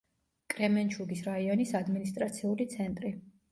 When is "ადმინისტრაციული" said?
1.83-2.69